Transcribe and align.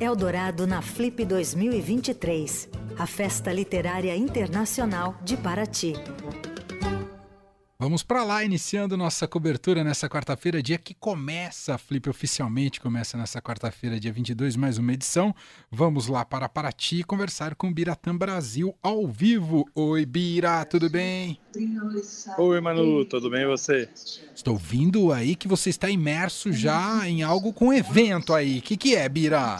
Eldorado 0.00 0.66
na 0.66 0.80
Flip 0.80 1.26
2023, 1.26 2.70
a 2.98 3.06
festa 3.06 3.52
literária 3.52 4.16
internacional 4.16 5.14
de 5.22 5.36
Paraty. 5.36 5.92
Vamos 7.78 8.02
para 8.02 8.24
lá, 8.24 8.42
iniciando 8.42 8.96
nossa 8.96 9.28
cobertura 9.28 9.84
nessa 9.84 10.08
quarta-feira, 10.08 10.62
dia 10.62 10.78
que 10.78 10.94
começa 10.94 11.74
a 11.74 11.78
Flip 11.78 12.08
oficialmente, 12.08 12.80
começa 12.80 13.18
nessa 13.18 13.42
quarta-feira, 13.42 14.00
dia 14.00 14.10
22, 14.10 14.56
mais 14.56 14.78
uma 14.78 14.90
edição. 14.94 15.34
Vamos 15.70 16.06
lá 16.06 16.24
para 16.24 16.48
Paraty 16.48 17.04
conversar 17.04 17.54
com 17.54 17.68
o 17.68 17.74
Biratã 17.74 18.16
Brasil 18.16 18.74
ao 18.82 19.06
vivo. 19.06 19.68
Oi, 19.74 20.06
Bira, 20.06 20.64
tudo 20.64 20.88
bem? 20.88 21.38
Oi, 22.38 22.60
Manu, 22.62 23.04
tudo 23.04 23.28
bem 23.28 23.42
e 23.42 23.46
você? 23.46 23.86
Estou 24.34 24.56
vindo 24.56 25.12
aí 25.12 25.36
que 25.36 25.46
você 25.46 25.68
está 25.68 25.90
imerso 25.90 26.50
já 26.54 27.06
em 27.06 27.22
algo 27.22 27.52
com 27.52 27.70
evento 27.70 28.32
aí. 28.32 28.60
O 28.60 28.62
que, 28.62 28.78
que 28.78 28.96
é, 28.96 29.06
Bira? 29.06 29.58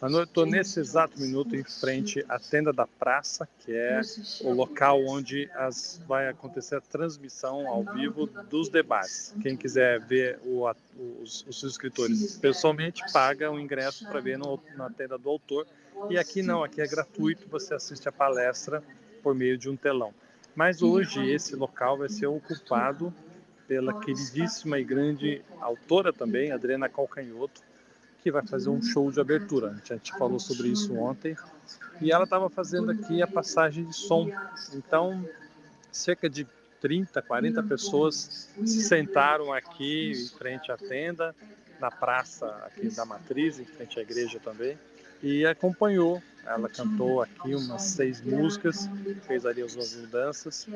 Manu, 0.00 0.18
eu 0.18 0.24
estou 0.24 0.44
nesse 0.44 0.80
exato 0.80 1.20
minuto 1.20 1.54
em 1.54 1.62
frente 1.62 2.24
à 2.28 2.38
tenda 2.38 2.72
da 2.72 2.86
praça, 2.86 3.48
que 3.60 3.72
é 3.72 4.00
o 4.40 4.52
local 4.52 5.04
onde 5.06 5.48
as, 5.54 6.00
vai 6.08 6.28
acontecer 6.28 6.76
a 6.76 6.80
transmissão 6.80 7.68
ao 7.68 7.84
vivo 7.84 8.26
dos 8.26 8.68
debates. 8.68 9.34
Quem 9.42 9.56
quiser 9.56 10.00
ver 10.00 10.40
o, 10.44 10.68
os, 11.22 11.46
os 11.46 11.62
escritores 11.62 12.36
pessoalmente 12.38 13.02
paga 13.12 13.50
o 13.50 13.60
ingresso 13.60 14.06
para 14.08 14.20
ver 14.20 14.38
no, 14.38 14.58
na 14.76 14.90
tenda 14.90 15.16
do 15.16 15.28
autor. 15.28 15.66
E 16.10 16.18
aqui 16.18 16.42
não, 16.42 16.64
aqui 16.64 16.80
é 16.80 16.86
gratuito, 16.86 17.46
você 17.48 17.74
assiste 17.74 18.08
a 18.08 18.12
palestra 18.12 18.82
por 19.22 19.34
meio 19.34 19.56
de 19.56 19.68
um 19.70 19.76
telão. 19.76 20.12
Mas 20.54 20.82
hoje 20.82 21.30
esse 21.30 21.54
local 21.54 21.98
vai 21.98 22.08
ser 22.08 22.26
ocupado 22.26 23.14
pela 23.68 24.00
queridíssima 24.00 24.78
e 24.78 24.84
grande 24.84 25.42
autora 25.60 26.12
também, 26.12 26.50
Adriana 26.50 26.88
Calcanhoto, 26.88 27.62
que 28.22 28.30
vai 28.30 28.46
fazer 28.46 28.70
um 28.70 28.80
show 28.80 29.10
de 29.10 29.20
abertura. 29.20 29.76
A 29.90 29.94
gente 29.94 30.12
falou 30.16 30.38
sobre 30.38 30.68
isso 30.68 30.94
ontem. 30.94 31.36
E 32.00 32.12
ela 32.12 32.24
estava 32.24 32.48
fazendo 32.48 32.90
aqui 32.90 33.20
a 33.20 33.26
passagem 33.26 33.84
de 33.84 33.96
som. 33.96 34.30
Então, 34.74 35.26
cerca 35.90 36.30
de 36.30 36.46
30, 36.80 37.20
40 37.20 37.62
pessoas 37.64 38.48
se 38.64 38.82
sentaram 38.82 39.52
aqui 39.52 40.12
em 40.12 40.38
frente 40.38 40.70
à 40.70 40.76
tenda, 40.76 41.34
na 41.80 41.90
praça 41.90 42.46
aqui 42.64 42.88
da 42.90 43.04
Matriz, 43.04 43.58
em 43.58 43.64
frente 43.64 43.98
à 43.98 44.02
igreja 44.02 44.38
também, 44.38 44.78
e 45.22 45.44
acompanhou 45.44 46.22
ela 46.44 46.68
cantou 46.68 47.22
aqui 47.22 47.54
umas 47.54 47.82
seis 47.82 48.20
músicas, 48.20 48.88
fez 49.26 49.46
ali 49.46 49.62
as 49.62 49.72
suas 49.72 49.94
mudanças. 49.94 50.66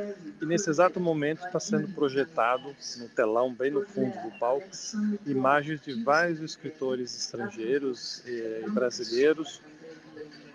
E 0.41 0.47
nesse 0.47 0.71
exato 0.71 1.01
momento 1.01 1.45
está 1.45 1.59
sendo 1.59 1.89
projetado 1.89 2.75
no 2.99 3.09
telão, 3.09 3.53
bem 3.53 3.71
no 3.71 3.85
fundo 3.85 4.17
do 4.23 4.39
palco, 4.39 4.69
imagens 5.27 5.81
de 5.81 6.03
vários 6.05 6.41
escritores 6.41 7.17
estrangeiros 7.17 8.23
e 8.27 8.71
brasileiros 8.71 9.61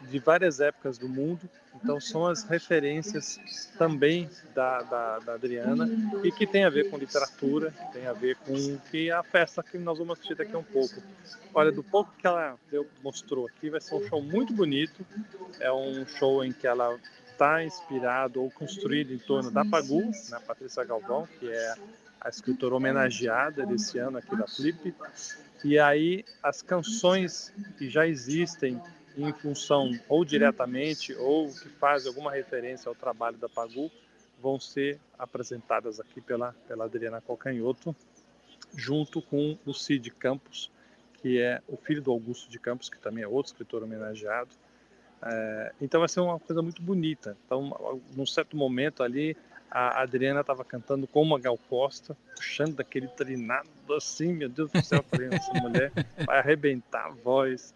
de 0.10 0.20
várias 0.20 0.60
épocas 0.60 0.98
do 0.98 1.08
mundo. 1.08 1.50
Então 1.76 2.00
são 2.00 2.28
as 2.28 2.44
referências 2.44 3.40
também 3.78 4.30
da, 4.54 4.82
da, 4.82 5.20
da, 5.20 5.34
Adriana 5.34 5.90
e 6.24 6.32
que 6.32 6.46
tem 6.46 6.66
a 6.66 6.70
ver 6.70 6.90
com 6.90 6.98
literatura, 6.98 7.74
tem 7.94 8.06
a 8.06 8.14
ver 8.14 8.36
com 8.38 8.78
que 8.90 9.10
a 9.10 9.24
festa 9.24 9.64
que 9.64 9.78
nós 9.78 9.98
vamos 9.98 10.14
assistir 10.14 10.36
daqui 10.36 10.56
a 10.56 10.60
um 10.60 10.64
pouco. 10.64 11.02
Olha, 11.54 11.72
do 11.72 11.84
pouco 11.84 12.14
que 12.18 12.28
ela 12.28 12.58
mostrou 13.04 13.48
aqui, 13.48 13.70
vai 13.70 13.82
ser 13.82 13.96
um 13.96 14.08
show 14.08 14.22
muito 14.22 14.54
bonito. 14.54 15.06
É 15.60 15.72
um 15.72 16.06
show 16.06 16.44
em 16.44 16.52
que 16.52 16.68
ela 16.68 17.00
está 17.32 17.64
inspirado 17.64 18.42
ou 18.42 18.52
construído 18.52 19.14
em 19.14 19.18
torno 19.18 19.50
da 19.50 19.66
Pagu, 19.66 20.02
né, 20.30 20.40
Patrícia 20.46 20.84
Galvão, 20.84 21.28
que 21.40 21.50
é 21.50 21.74
a 22.20 22.30
escritora 22.30 22.76
homenageada 22.76 23.66
desse 23.66 23.98
ano 23.98 24.20
aqui 24.20 24.36
da 24.36 24.46
Flip. 24.46 24.94
E 25.64 25.80
aí 25.80 26.24
as 26.44 26.62
canções 26.62 27.52
que 27.78 27.90
já 27.90 28.08
existem 28.08 28.80
em 29.17 29.31
função 29.34 29.92
ou 30.08 30.23
diretamente 30.23 31.14
ou 31.16 31.48
que 31.48 31.70
fazem 31.70 32.09
alguma 32.09 32.31
referência 32.31 32.90
ao 32.90 32.95
trabalho 32.95 33.38
da 33.38 33.50
Pagu 33.50 33.92
vão 34.42 34.59
ser 34.59 35.00
apresentadas 35.17 35.99
aqui 35.99 36.20
pela, 36.20 36.54
pela 36.67 36.86
Adriana 36.86 37.22
Calcanhoto, 37.22 37.95
junto 38.76 39.22
com 39.22 39.58
o 39.66 39.73
Cid 39.73 40.10
Campos, 40.11 40.72
que 41.22 41.39
é 41.39 41.61
o 41.67 41.77
filho 41.77 42.02
do 42.02 42.11
Augusto 42.11 42.49
de 42.49 42.58
Campos, 42.58 42.89
que 42.89 42.98
também 42.98 43.23
é 43.23 43.27
outro 43.27 43.52
escritor 43.52 43.83
homenageado. 43.83 44.49
É, 45.23 45.73
então 45.80 45.99
vai 45.99 46.10
ser 46.10 46.22
uma 46.22 46.39
coisa 46.39 46.61
muito 46.61 46.82
bonita. 46.82 47.38
Então, 47.45 48.02
num 48.16 48.26
certo 48.26 48.58
momento 48.58 49.04
ali, 49.04 49.38
a 49.70 50.02
Adriana 50.02 50.42
estava 50.42 50.66
cantando 50.66 51.05
com 51.05 51.22
uma 51.22 51.39
Gal 51.39 51.58
Costa, 51.70 52.17
puxando 52.36 52.76
daquele 52.76 53.08
trinado 53.08 53.70
assim, 53.95 54.33
meu 54.33 54.49
Deus 54.49 54.72
do 54.72 54.83
céu, 54.83 55.04
falei, 55.04 55.30
essa 55.32 55.54
mulher 55.54 55.92
vai 56.26 56.39
arrebentar 56.39 57.05
a 57.05 57.10
voz 57.10 57.73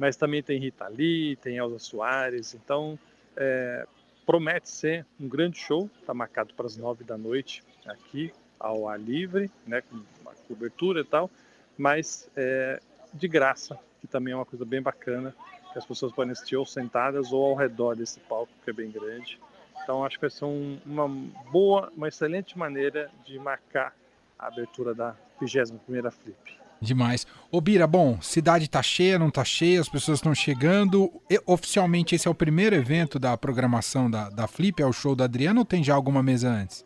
mas 0.00 0.16
também 0.16 0.42
tem 0.42 0.58
Rita 0.58 0.88
Lee, 0.88 1.36
tem 1.36 1.58
Elza 1.58 1.78
Soares, 1.78 2.54
então 2.54 2.98
é, 3.36 3.86
promete 4.24 4.70
ser 4.70 5.04
um 5.20 5.28
grande 5.28 5.58
show, 5.58 5.90
está 6.00 6.14
marcado 6.14 6.54
para 6.54 6.64
as 6.64 6.74
nove 6.74 7.04
da 7.04 7.18
noite 7.18 7.62
aqui 7.84 8.32
ao 8.58 8.88
ar 8.88 8.98
livre, 8.98 9.50
né, 9.66 9.82
com 9.82 10.00
uma 10.22 10.32
cobertura 10.48 11.02
e 11.02 11.04
tal, 11.04 11.30
mas 11.76 12.30
é, 12.34 12.80
de 13.12 13.28
graça, 13.28 13.78
que 14.00 14.06
também 14.06 14.32
é 14.32 14.36
uma 14.36 14.46
coisa 14.46 14.64
bem 14.64 14.80
bacana, 14.80 15.34
que 15.70 15.78
as 15.78 15.84
pessoas 15.84 16.12
podem 16.12 16.32
assistir 16.32 16.56
ou 16.56 16.64
sentadas 16.64 17.30
ou 17.30 17.50
ao 17.50 17.54
redor 17.54 17.94
desse 17.94 18.20
palco, 18.20 18.50
que 18.64 18.70
é 18.70 18.72
bem 18.72 18.90
grande. 18.90 19.38
Então 19.82 20.02
acho 20.02 20.16
que 20.16 20.22
vai 20.22 20.30
ser 20.30 20.46
um, 20.46 20.80
uma 20.86 21.08
boa, 21.52 21.92
uma 21.94 22.08
excelente 22.08 22.56
maneira 22.56 23.10
de 23.26 23.38
marcar 23.38 23.94
a 24.38 24.46
abertura 24.46 24.94
da 24.94 25.14
21ª 25.42 26.10
Flip. 26.10 26.59
Demais. 26.80 27.26
Ô 27.50 27.60
Bira, 27.60 27.86
bom, 27.86 28.20
cidade 28.22 28.68
tá 28.68 28.82
cheia, 28.82 29.18
não 29.18 29.30
tá 29.30 29.44
cheia, 29.44 29.80
as 29.80 29.88
pessoas 29.88 30.18
estão 30.18 30.34
chegando. 30.34 31.12
E, 31.28 31.38
oficialmente 31.44 32.14
esse 32.14 32.26
é 32.26 32.30
o 32.30 32.34
primeiro 32.34 32.74
evento 32.74 33.18
da 33.18 33.36
programação 33.36 34.10
da, 34.10 34.30
da 34.30 34.46
Flip, 34.46 34.82
é 34.82 34.86
o 34.86 34.92
show 34.92 35.14
da 35.14 35.24
Adriana 35.24 35.60
ou 35.60 35.64
tem 35.64 35.84
já 35.84 35.94
alguma 35.94 36.22
mesa 36.22 36.48
antes? 36.48 36.84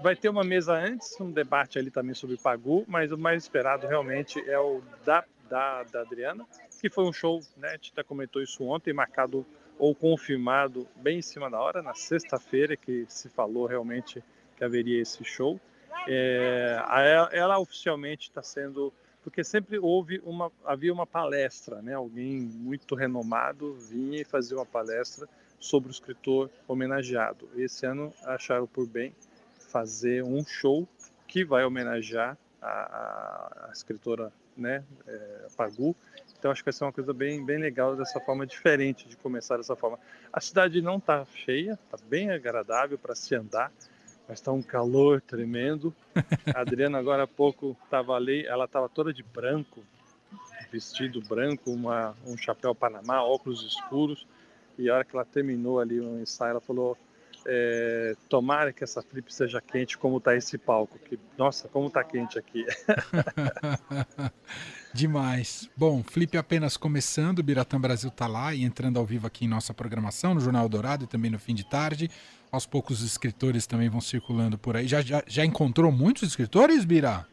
Vai 0.00 0.16
ter 0.16 0.28
uma 0.28 0.44
mesa 0.44 0.72
antes, 0.74 1.20
um 1.20 1.30
debate 1.30 1.78
ali 1.78 1.90
também 1.90 2.14
sobre 2.14 2.36
Pagu, 2.36 2.84
mas 2.86 3.12
o 3.12 3.18
mais 3.18 3.42
esperado 3.42 3.86
realmente 3.86 4.40
é 4.48 4.58
o 4.58 4.80
da, 5.04 5.24
da, 5.50 5.82
da 5.82 6.00
Adriana, 6.00 6.46
que 6.80 6.88
foi 6.88 7.04
um 7.04 7.12
show, 7.12 7.40
né, 7.56 7.70
a 7.70 7.72
gente 7.72 7.90
até 7.92 8.02
comentou 8.02 8.40
isso 8.40 8.62
ontem, 8.64 8.92
marcado 8.92 9.44
ou 9.78 9.94
confirmado 9.94 10.86
bem 10.96 11.18
em 11.18 11.22
cima 11.22 11.50
da 11.50 11.60
hora, 11.60 11.82
na 11.82 11.94
sexta-feira 11.94 12.76
que 12.76 13.04
se 13.08 13.28
falou 13.28 13.66
realmente 13.66 14.22
que 14.56 14.64
haveria 14.64 15.00
esse 15.00 15.24
show. 15.24 15.60
É, 16.06 16.80
ela 17.32 17.58
oficialmente 17.58 18.28
está 18.28 18.42
sendo 18.42 18.92
porque 19.22 19.44
sempre 19.44 19.78
houve 19.78 20.22
uma 20.24 20.50
havia 20.64 20.92
uma 20.92 21.06
palestra, 21.06 21.82
né? 21.82 21.92
Alguém 21.94 22.40
muito 22.40 22.94
renomado 22.94 23.74
vinha 23.74 24.20
e 24.20 24.24
fazia 24.24 24.56
uma 24.56 24.64
palestra 24.64 25.28
sobre 25.58 25.90
o 25.90 25.92
escritor 25.92 26.50
homenageado. 26.66 27.48
Esse 27.56 27.84
ano 27.84 28.12
acharam 28.24 28.66
por 28.66 28.86
bem 28.86 29.14
fazer 29.58 30.24
um 30.24 30.44
show 30.46 30.88
que 31.26 31.44
vai 31.44 31.64
homenagear 31.64 32.38
a, 32.62 32.68
a, 32.68 33.66
a 33.68 33.72
escritora, 33.72 34.32
né? 34.56 34.82
É, 35.06 35.46
Pagu. 35.56 35.94
Então 36.38 36.50
acho 36.50 36.62
que 36.62 36.66
vai 36.66 36.72
ser 36.72 36.84
uma 36.84 36.92
coisa 36.92 37.12
bem 37.12 37.44
bem 37.44 37.58
legal 37.58 37.96
dessa 37.96 38.20
forma 38.20 38.46
diferente 38.46 39.08
de 39.08 39.16
começar 39.16 39.56
dessa 39.56 39.76
forma. 39.76 39.98
A 40.32 40.40
cidade 40.40 40.80
não 40.80 40.96
está 40.96 41.26
cheia, 41.26 41.78
está 41.84 41.98
bem 42.08 42.30
agradável 42.30 42.96
para 42.96 43.14
se 43.14 43.34
andar 43.34 43.70
mas 44.28 44.38
está 44.38 44.52
um 44.52 44.62
calor 44.62 45.22
tremendo. 45.22 45.94
A 46.54 46.60
Adriana 46.60 46.98
agora 46.98 47.22
há 47.22 47.26
pouco 47.26 47.76
estava 47.84 48.14
ali, 48.14 48.44
ela 48.46 48.66
estava 48.66 48.88
toda 48.88 49.12
de 49.12 49.22
branco, 49.22 49.82
vestido 50.70 51.22
branco, 51.22 51.70
uma, 51.70 52.14
um 52.26 52.36
chapéu 52.36 52.74
panamá, 52.74 53.22
óculos 53.22 53.64
escuros. 53.64 54.26
E 54.78 54.90
a 54.90 54.94
hora 54.94 55.04
que 55.04 55.16
ela 55.16 55.24
terminou 55.24 55.80
ali 55.80 55.98
o 55.98 56.20
ensaio, 56.20 56.50
ela 56.50 56.60
falou: 56.60 56.96
é, 57.46 58.14
tomara 58.28 58.72
que 58.72 58.84
essa 58.84 59.00
flip 59.00 59.32
seja 59.32 59.60
quente 59.60 59.96
como 59.96 60.18
está 60.18 60.36
esse 60.36 60.58
palco. 60.58 60.98
Que, 60.98 61.18
nossa, 61.36 61.66
como 61.66 61.88
está 61.88 62.04
quente 62.04 62.38
aqui. 62.38 62.66
Demais. 64.92 65.68
Bom, 65.76 66.02
Flip 66.02 66.36
apenas 66.36 66.76
começando, 66.76 67.42
Biratã 67.42 67.80
Brasil 67.80 68.08
está 68.08 68.26
lá 68.26 68.54
e 68.54 68.64
entrando 68.64 68.98
ao 68.98 69.06
vivo 69.06 69.26
aqui 69.26 69.44
em 69.44 69.48
nossa 69.48 69.72
programação, 69.72 70.34
no 70.34 70.40
Jornal 70.40 70.68
Dourado 70.68 71.04
e 71.04 71.06
também 71.06 71.30
no 71.30 71.38
fim 71.38 71.54
de 71.54 71.64
tarde. 71.64 72.10
Aos 72.50 72.66
poucos 72.66 73.00
os 73.00 73.06
escritores 73.06 73.66
também 73.66 73.88
vão 73.88 74.00
circulando 74.00 74.56
por 74.56 74.76
aí. 74.76 74.88
Já, 74.88 75.02
já, 75.02 75.22
já 75.26 75.44
encontrou 75.44 75.92
muitos 75.92 76.22
escritores, 76.22 76.84
Bira? 76.84 77.26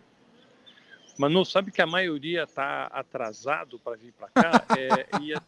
Manu, 1.18 1.46
sabe 1.46 1.72
que 1.72 1.82
a 1.82 1.88
maioria 1.88 2.44
está 2.44 2.88
atrasado 2.88 3.80
para 3.80 3.96
vir 3.96 4.14
para 4.14 4.28
cá? 4.30 4.66
é, 4.78 5.24
ia... 5.24 5.42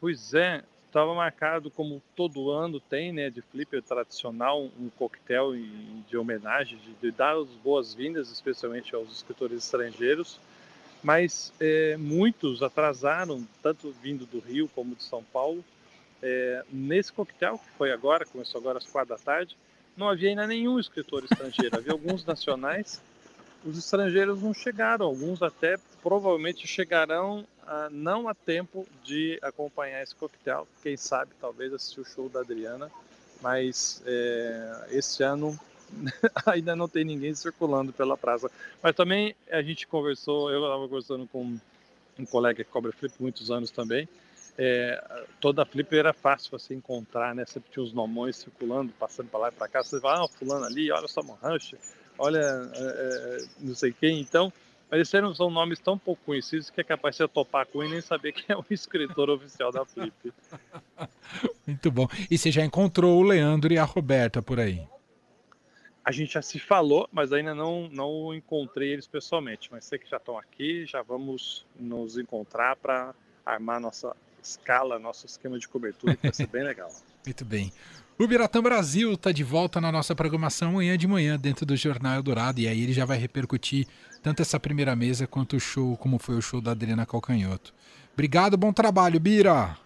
Pois 0.00 0.34
é, 0.34 0.62
estava 0.86 1.14
marcado 1.14 1.70
como 1.70 2.02
todo 2.14 2.50
ano 2.50 2.78
tem, 2.78 3.12
né, 3.12 3.30
de 3.30 3.40
flipper 3.40 3.82
tradicional, 3.82 4.64
um 4.78 4.90
coquetel 4.90 5.54
de 6.08 6.16
homenagem, 6.16 6.78
de, 6.78 6.92
de 6.94 7.10
dar 7.10 7.36
as 7.36 7.48
boas-vindas, 7.64 8.30
especialmente 8.30 8.94
aos 8.94 9.10
escritores 9.10 9.64
estrangeiros. 9.64 10.38
Mas 11.02 11.52
é, 11.58 11.96
muitos 11.96 12.62
atrasaram, 12.62 13.46
tanto 13.60 13.92
vindo 14.02 14.24
do 14.26 14.38
Rio 14.38 14.68
como 14.68 14.94
de 14.94 15.02
São 15.02 15.24
Paulo, 15.32 15.64
é, 16.22 16.64
nesse 16.70 17.12
coquetel, 17.12 17.58
que 17.58 17.70
foi 17.76 17.92
agora, 17.92 18.24
começou 18.24 18.60
agora 18.60 18.78
às 18.78 18.86
quatro 18.86 19.10
da 19.10 19.18
tarde, 19.18 19.56
não 19.96 20.08
havia 20.08 20.30
ainda 20.30 20.46
nenhum 20.46 20.78
escritor 20.78 21.24
estrangeiro, 21.24 21.76
havia 21.76 21.92
alguns 21.92 22.24
nacionais, 22.24 23.00
os 23.64 23.78
estrangeiros 23.78 24.42
não 24.42 24.54
chegaram, 24.54 25.06
alguns 25.06 25.42
até 25.42 25.76
provavelmente 26.02 26.66
chegarão 26.66 27.46
uh, 27.62 27.90
não 27.90 28.28
a 28.28 28.34
tempo 28.34 28.86
de 29.04 29.38
acompanhar 29.42 30.02
esse 30.02 30.14
coquetel, 30.14 30.66
quem 30.82 30.96
sabe 30.96 31.32
talvez 31.40 31.72
assistir 31.72 32.00
o 32.00 32.04
show 32.04 32.28
da 32.28 32.40
Adriana, 32.40 32.90
mas 33.40 34.02
é, 34.06 34.86
esse 34.92 35.22
ano 35.22 35.58
ainda 36.46 36.74
não 36.74 36.88
tem 36.88 37.04
ninguém 37.04 37.34
circulando 37.34 37.92
pela 37.92 38.16
praça. 38.16 38.50
Mas 38.82 38.94
também 38.94 39.34
a 39.50 39.60
gente 39.62 39.86
conversou, 39.86 40.50
eu 40.50 40.62
estava 40.62 40.88
conversando 40.88 41.26
com 41.26 41.58
um 42.18 42.26
colega 42.26 42.62
que 42.62 42.70
cobra 42.70 42.92
flip 42.92 43.14
muitos 43.18 43.50
anos 43.50 43.70
também, 43.70 44.08
é, 44.58 45.24
toda 45.40 45.62
a 45.62 45.66
flip 45.66 45.96
era 45.96 46.12
fácil 46.12 46.50
você 46.50 46.74
encontrar, 46.74 47.34
né? 47.34 47.44
Sempre 47.46 47.70
tinha 47.70 47.82
os 47.82 47.92
nomões 47.92 48.36
circulando, 48.36 48.92
passando 48.98 49.28
para 49.28 49.40
lá 49.40 49.48
e 49.48 49.52
para 49.52 49.68
cá. 49.68 49.82
Você 49.82 50.00
fala, 50.00 50.24
ah, 50.24 50.28
fulano 50.28 50.64
ali, 50.64 50.90
olha 50.90 51.06
o 51.06 51.08
Salmon 51.08 51.36
Rush, 51.42 51.74
olha 52.18 52.38
é, 52.38 52.78
é, 52.78 53.44
não 53.60 53.74
sei 53.74 53.92
quem. 53.92 54.20
Então, 54.20 54.52
mas 54.90 55.00
esses 55.00 55.36
são 55.38 55.48
nomes 55.48 55.80
tão 55.80 55.96
pouco 55.96 56.22
conhecidos 56.26 56.68
que 56.68 56.78
é 56.78 56.84
capaz 56.84 57.14
de 57.14 57.22
você 57.22 57.28
topar 57.28 57.64
com 57.64 57.82
e 57.82 57.88
nem 57.88 58.02
saber 58.02 58.32
quem 58.32 58.44
é 58.50 58.56
o 58.56 58.64
escritor 58.70 59.30
oficial 59.30 59.72
da 59.72 59.86
Flip. 59.86 60.12
Muito 61.66 61.90
bom. 61.90 62.06
E 62.30 62.36
você 62.36 62.50
já 62.50 62.62
encontrou 62.62 63.18
o 63.18 63.22
Leandro 63.22 63.72
e 63.72 63.78
a 63.78 63.84
Roberta 63.84 64.42
por 64.42 64.60
aí? 64.60 64.86
A 66.04 66.12
gente 66.12 66.34
já 66.34 66.42
se 66.42 66.58
falou, 66.58 67.08
mas 67.10 67.32
ainda 67.32 67.54
não, 67.54 67.88
não 67.88 68.34
encontrei 68.34 68.92
eles 68.92 69.06
pessoalmente. 69.06 69.70
Mas 69.72 69.86
sei 69.86 69.98
que 69.98 70.10
já 70.10 70.18
estão 70.18 70.36
aqui, 70.36 70.84
já 70.84 71.00
vamos 71.00 71.64
nos 71.74 72.18
encontrar 72.18 72.76
para 72.76 73.14
armar 73.46 73.80
nossa 73.80 74.14
escala, 74.42 74.98
nosso 74.98 75.26
esquema 75.26 75.58
de 75.58 75.68
cobertura, 75.68 76.16
que 76.16 76.22
vai 76.22 76.34
ser 76.34 76.46
bem 76.46 76.64
legal. 76.64 76.90
Muito 77.24 77.44
bem. 77.44 77.72
O 78.18 78.26
Biratã 78.26 78.62
Brasil 78.62 79.12
está 79.14 79.32
de 79.32 79.42
volta 79.42 79.80
na 79.80 79.90
nossa 79.90 80.14
programação 80.14 80.70
amanhã 80.70 80.96
de 80.98 81.06
manhã, 81.06 81.38
dentro 81.38 81.64
do 81.64 81.76
Jornal 81.76 82.16
Eldorado, 82.16 82.60
e 82.60 82.68
aí 82.68 82.82
ele 82.82 82.92
já 82.92 83.04
vai 83.04 83.18
repercutir 83.18 83.86
tanto 84.22 84.42
essa 84.42 84.60
primeira 84.60 84.94
mesa 84.94 85.26
quanto 85.26 85.56
o 85.56 85.60
show, 85.60 85.96
como 85.96 86.18
foi 86.18 86.36
o 86.36 86.42
show 86.42 86.60
da 86.60 86.72
Adriana 86.72 87.06
Calcanhoto. 87.06 87.74
Obrigado, 88.12 88.56
bom 88.56 88.72
trabalho, 88.72 89.18
Bira! 89.18 89.76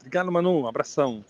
Obrigado, 0.00 0.30
Manu. 0.30 0.62
Um 0.62 0.66
abração. 0.66 1.24